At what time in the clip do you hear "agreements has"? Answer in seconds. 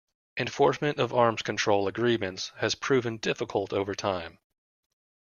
1.87-2.73